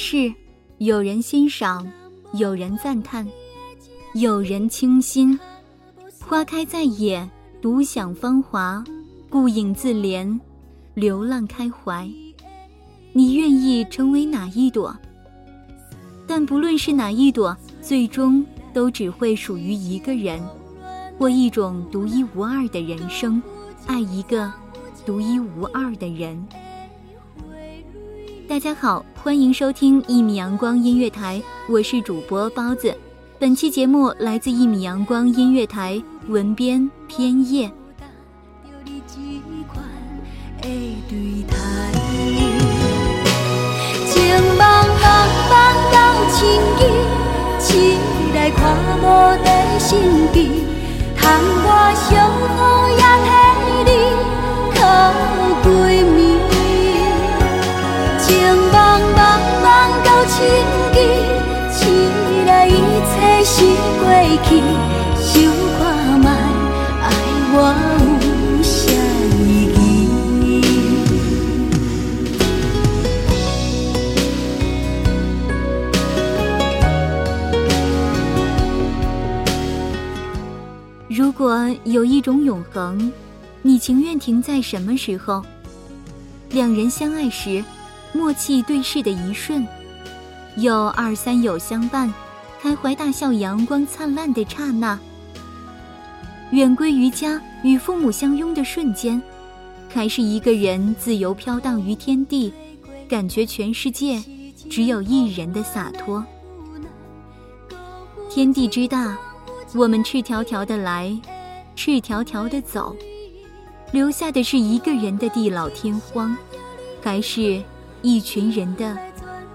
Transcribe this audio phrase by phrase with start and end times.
[0.00, 0.32] 是，
[0.78, 1.90] 有人欣赏，
[2.32, 3.26] 有人赞叹，
[4.14, 5.36] 有人倾心；
[6.20, 7.28] 花开在野，
[7.60, 8.84] 独享芳华，
[9.28, 10.38] 顾影自怜，
[10.94, 12.08] 流浪开怀。
[13.12, 14.96] 你愿意成为哪一朵？
[16.28, 20.40] 但不论是哪一朵，最终都只会属于一个人，
[21.18, 23.42] 或一种独一无二的人生，
[23.88, 24.50] 爱一个
[25.04, 26.46] 独一无二的人。
[28.48, 32.96] 大家好，欢迎收听一米阳光音乐台，我是主播包子。
[33.38, 37.70] 本期节目来自一米阳光音乐台，文编偏叶。
[44.06, 44.22] 情
[44.56, 45.52] 茫茫茫
[45.92, 45.98] 到
[46.30, 46.40] 千
[46.78, 46.80] 里，
[47.58, 47.98] 起
[48.34, 49.04] 来看无
[49.44, 49.98] 在心
[50.32, 50.62] 机，
[51.16, 51.26] 窗
[51.66, 52.08] 外相
[52.38, 52.50] 雨
[52.96, 53.26] 也替
[53.84, 53.90] 你
[63.58, 64.06] 过
[64.44, 64.48] 去，
[65.20, 65.32] 想
[65.78, 65.80] 看
[66.20, 66.26] 卖
[67.02, 67.06] 爱
[67.52, 67.56] 我
[68.22, 68.26] 有
[68.62, 68.76] 啥
[69.44, 69.46] 意
[70.44, 70.46] 义？
[81.08, 83.12] 如果有一种永恒，
[83.62, 85.42] 你情愿停在什么时候？
[86.50, 87.64] 两人相爱时。
[88.14, 89.68] 默契对视的一瞬，
[90.56, 92.10] 有二三友相伴，
[92.60, 94.98] 开怀大笑，阳光灿烂的刹那。
[96.50, 99.22] 远归于家，与父母相拥的瞬间，
[99.88, 102.52] 还是一个人自由飘荡于天地，
[103.08, 104.22] 感觉全世界
[104.68, 106.24] 只有一人的洒脱。
[108.30, 109.16] 天地之大，
[109.74, 111.16] 我们赤条条的来，
[111.76, 112.96] 赤条条的走，
[113.92, 116.36] 留下的是一个人的地老天荒，
[117.02, 117.62] 还是？
[118.00, 118.96] 一群人的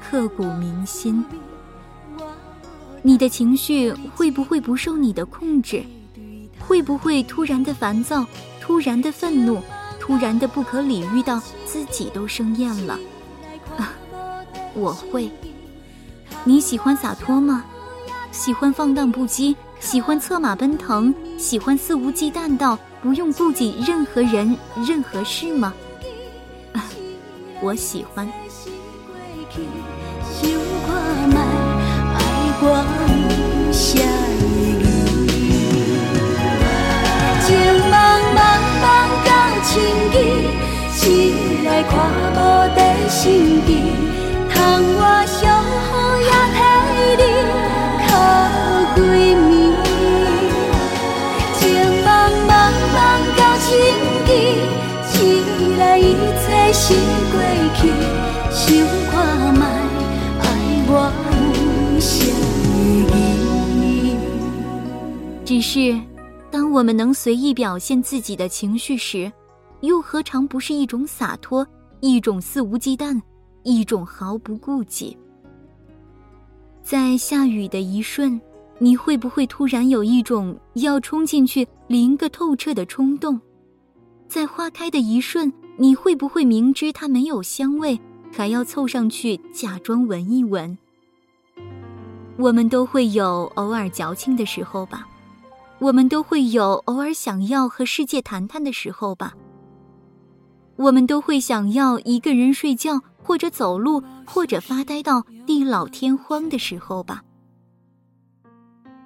[0.00, 1.24] 刻骨铭心，
[3.06, 5.84] 你的情绪会不会不受你的控制？
[6.58, 8.26] 会不会突然的烦躁，
[8.62, 9.60] 突然的愤怒，
[10.00, 12.98] 突然的不可理喻到自己都生厌了？
[13.76, 13.92] 啊
[14.72, 15.30] 我会。
[16.44, 17.66] 你喜欢洒脱吗？
[18.32, 19.54] 喜欢放荡不羁？
[19.80, 21.14] 喜欢策马奔腾？
[21.36, 24.56] 喜欢肆无忌惮到不用顾及任何人、
[24.86, 25.74] 任何事吗？
[26.72, 26.88] 啊
[27.60, 28.26] 我喜欢。
[32.66, 33.84] 我有啥
[34.40, 34.42] 意
[34.80, 34.82] 义？
[37.44, 37.46] 情
[37.92, 37.94] 茫
[38.34, 38.38] 茫
[38.80, 38.84] 茫
[39.26, 39.28] 到
[39.62, 39.70] 千
[40.12, 40.16] 里，
[40.90, 41.00] 醒
[41.66, 41.92] 来看
[42.32, 42.36] 无
[42.74, 42.78] 在
[43.08, 43.68] 心机，
[65.74, 66.00] 是，
[66.52, 69.32] 当我们能随意表现自己的情绪时，
[69.80, 71.66] 又何尝不是一种洒脱，
[71.98, 73.20] 一种肆无忌惮，
[73.64, 75.18] 一种毫不顾忌？
[76.80, 78.40] 在下雨的一瞬，
[78.78, 83.40] 你会不会突然有一种要冲进去淋个透彻的冲动？
[84.28, 87.98] 在花开的一瞬，你会不会明知它没有香味，
[88.32, 90.78] 还要凑上去假装闻一闻？
[92.36, 95.04] 我们都会有偶尔矫情的时候吧，
[95.84, 99.34] 我们都会有偶尔想要和世界谈谈的时候吧，
[100.76, 107.22] 我们都会想要一个人睡觉，或者走路，或者发呆到地老天荒的时候吧。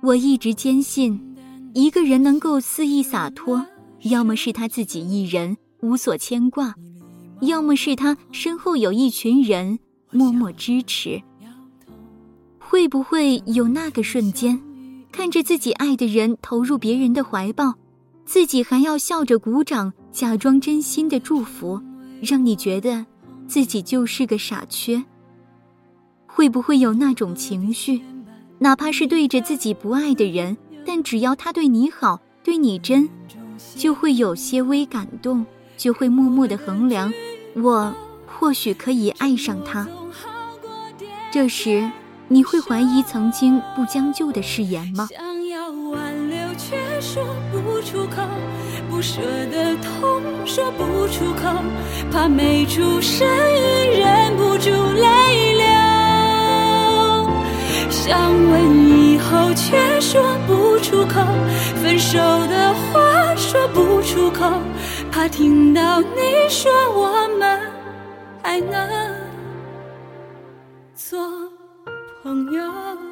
[0.00, 1.36] 我一直坚信，
[1.74, 3.66] 一个人能够肆意洒脱，
[4.02, 5.56] 要么是他自己一人。
[5.80, 6.72] 无所牵挂，
[7.40, 9.80] 要么是他身后有一群人
[10.12, 11.20] 默默支持。
[12.60, 14.60] 会不会有那个瞬间，
[15.12, 17.74] 看着自己爱的人投入别人的怀抱，
[18.24, 21.80] 自己还要笑着鼓掌，假装真心的祝福，
[22.22, 23.04] 让你觉得
[23.46, 25.04] 自己就是个傻缺？
[26.26, 28.00] 会不会有那种情绪，
[28.58, 33.08] 哪怕是对着自己不爱的人，但只要他对你好，对你真，
[33.76, 35.44] 就会有些微感动。
[35.76, 37.10] 就会默默的衡量，
[37.54, 37.94] 我
[38.26, 39.88] 或许可以爱上他。
[41.32, 41.90] 这时，
[42.32, 45.08] 你会怀疑曾经不将就的誓言吗？
[45.10, 48.22] 想要挽留却说不出口，
[48.88, 51.60] 不舍的痛说不出口，
[52.12, 55.66] 怕没出声音忍不住泪流。
[57.90, 61.20] 想问以后却说不出口，
[61.82, 64.48] 分手的话说不出口。
[65.10, 67.60] 怕听到你说我们
[68.40, 68.88] 还能
[70.94, 71.18] 做
[72.30, 73.09] 朋友。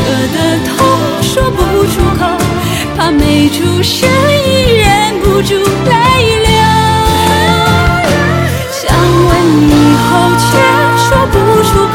[0.00, 2.24] 舍得痛，说不出口，
[2.96, 5.92] 怕没出声音，忍不住泪
[6.46, 6.50] 流。
[8.72, 8.80] 想
[9.28, 9.30] 问
[9.68, 9.70] 你
[10.06, 10.08] 后，
[10.40, 10.48] 却
[10.96, 11.34] 说不
[11.68, 11.94] 出口。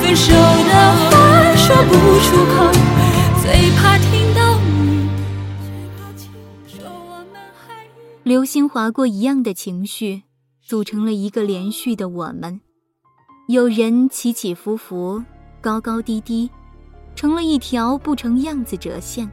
[0.00, 1.10] 分手的话
[1.56, 1.92] 说不
[2.24, 2.56] 出口，
[3.42, 3.44] 最
[3.76, 5.08] 怕听到你。
[8.22, 10.22] 流星划过一样的情绪，
[10.66, 12.60] 组成了一个连续的我们。
[13.48, 15.22] 有人起起伏伏，
[15.60, 16.50] 高高低低，
[17.16, 19.28] 成了一条不成样子折线。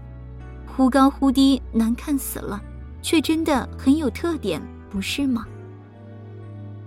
[0.66, 2.60] 忽高忽低，难看死了，
[3.04, 4.60] 却真的很有特点，
[4.90, 5.46] 不是吗？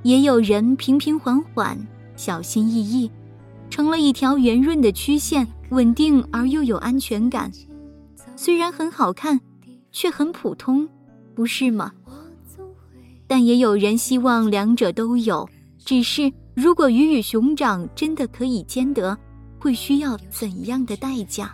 [0.03, 1.79] 也有人平平缓缓，
[2.17, 3.11] 小心翼翼，
[3.71, 7.53] 成了一条圆润的曲线，稳定而又有安全感。
[8.35, 9.41] 虽然很好看，
[9.93, 10.89] 却很普通，
[11.35, 11.93] 不是吗？
[13.29, 15.49] 但也有人希望两者都有，
[15.79, 19.17] 只是如果鱼与熊掌真的可以兼得，
[19.67, 21.53] 会需要怎样的代价？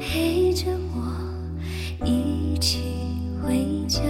[0.00, 2.80] 陪着我一起
[3.42, 4.00] 回家。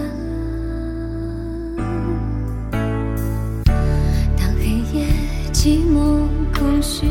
[4.37, 5.05] 当黑夜
[5.53, 7.09] 寂寞空虚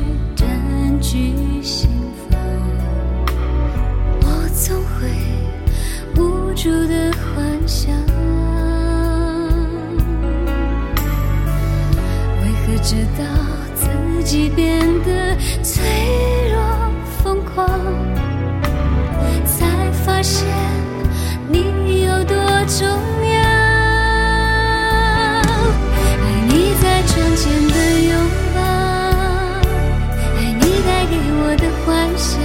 [31.51, 32.39] 我的幻想。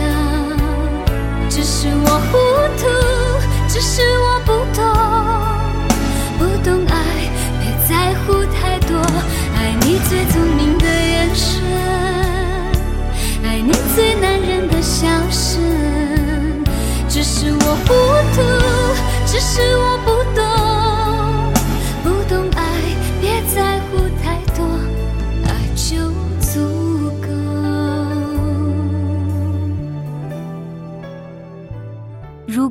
[1.48, 2.36] 只是我糊
[2.76, 2.82] 涂，
[3.68, 4.82] 只是我不懂，
[6.38, 8.98] 不懂爱，别在乎太多。
[9.54, 11.62] 爱你最聪明的眼神，
[13.44, 15.62] 爱你最男人的笑声。
[17.08, 17.94] 只是我糊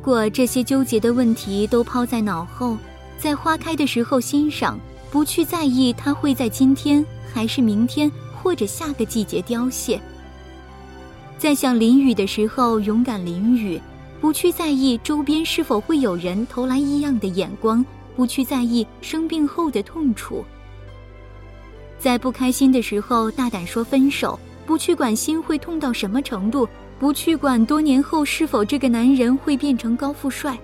[0.05, 2.77] 果这些纠结的问题都抛在脑后，
[3.17, 9.99] 在花开的时候欣赏，不去在意它会在今天还是明天或者下个季节凋谢。
[11.39, 13.81] 在想淋雨的时候勇敢淋雨，
[14.21, 17.83] 不去在意周边是否会有人投来异样的眼光，
[18.15, 20.45] 不去在意生病后的痛楚。
[21.97, 26.69] 在不开心的时候大胆说分手，不去管心会痛到什么程度。
[26.97, 30.57] 不去管多年后是否这个男人会变成高富帅，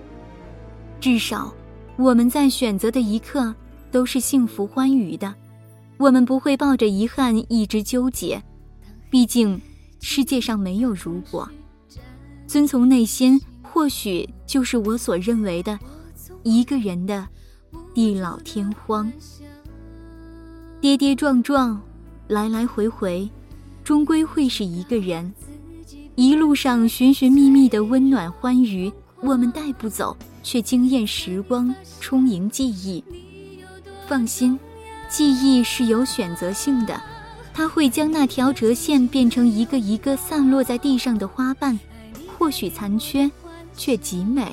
[0.98, 1.52] 至少
[1.96, 3.54] 我们在选择的一刻
[3.90, 5.34] 都是幸福欢愉的。
[5.98, 8.42] 我们不会抱着遗憾一直纠结，
[9.10, 9.60] 毕竟
[10.00, 11.48] 世界上没有如果。
[12.46, 15.78] 遵从内心，或许就是我所认为的
[16.42, 17.28] 一个人的
[17.94, 19.12] 地老天荒。
[20.80, 21.80] 跌跌撞撞，
[22.26, 23.30] 来来回回，
[23.84, 25.32] 终归会是一个人。
[26.14, 28.92] 一路上寻寻觅觅的温暖欢愉，
[29.22, 33.02] 我们带不走，却惊艳时光，充盈记忆。
[34.06, 34.58] 放心，
[35.08, 37.00] 记忆是有选择性的，
[37.54, 41.80] 它会将那条折线变成一个一个散落在地上的花瓣，
[42.36, 43.30] 或许残缺，
[43.74, 44.44] 却极美；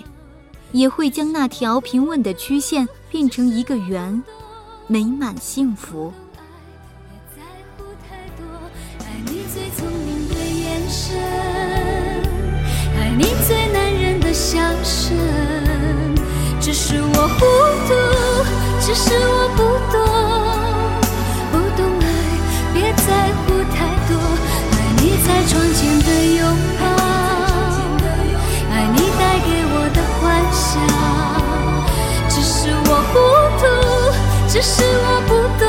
[0.72, 4.24] 也会将那条平稳的曲线变成一个圆，
[4.88, 6.14] 美满幸福。
[34.62, 35.69] 只是我不懂。